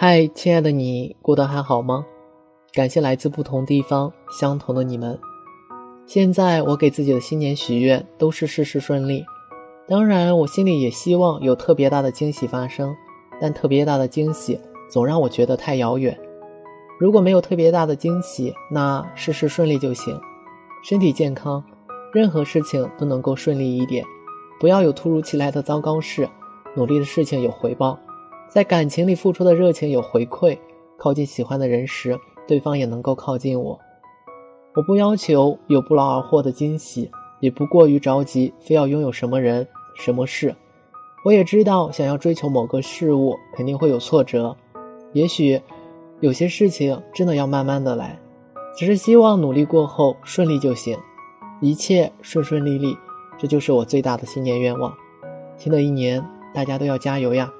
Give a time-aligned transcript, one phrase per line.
[0.00, 2.06] 嗨，亲爱的你，过得还好吗？
[2.72, 5.18] 感谢来自不同地方相同的你们。
[6.06, 9.24] 现在我给自己的新年许愿都是事事顺利，
[9.88, 12.94] 当然我心里也希望有特别大的惊喜发生，
[13.40, 14.56] 但特别大的惊喜
[14.88, 16.16] 总让我觉得太遥远。
[17.00, 20.16] 如果没有特别大的惊喜，那事事顺利就行，
[20.84, 21.60] 身体健康，
[22.12, 24.04] 任何事情都能够顺利一点，
[24.60, 26.28] 不要有突如其来的糟糕事，
[26.76, 27.98] 努力的事情有回报，
[28.48, 30.58] 在感情里付出的热情有回馈，
[30.96, 33.78] 靠近喜欢的人时，对方也能够靠近我。
[34.74, 40.54] 我不要求有不劳而获的惊喜，也不过于着急，非要拥有什么人、什么事。
[41.24, 44.56] 我也知道，想要追求某个事物，肯定会有挫折。
[45.12, 45.60] 也许，
[46.20, 48.18] 有些事情真的要慢慢的来。
[48.76, 50.96] 只是希望努力过后顺利就行，
[51.60, 52.96] 一切顺顺利利，
[53.36, 54.94] 这就是我最大的新年愿望。
[55.56, 56.24] 新的一年，
[56.54, 57.52] 大家都要加油呀！